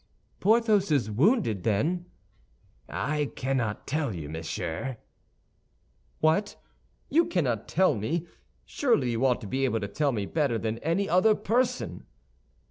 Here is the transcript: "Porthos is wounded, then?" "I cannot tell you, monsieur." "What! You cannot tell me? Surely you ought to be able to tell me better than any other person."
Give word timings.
"Porthos 0.39 0.89
is 0.89 1.11
wounded, 1.11 1.61
then?" 1.61 2.07
"I 2.89 3.25
cannot 3.35 3.85
tell 3.85 4.15
you, 4.15 4.29
monsieur." 4.29 4.97
"What! 6.21 6.55
You 7.11 7.27
cannot 7.27 7.67
tell 7.67 7.93
me? 7.93 8.25
Surely 8.65 9.11
you 9.11 9.23
ought 9.23 9.41
to 9.41 9.47
be 9.47 9.63
able 9.63 9.79
to 9.79 9.87
tell 9.87 10.11
me 10.11 10.25
better 10.25 10.57
than 10.57 10.79
any 10.79 11.07
other 11.07 11.35
person." 11.35 12.07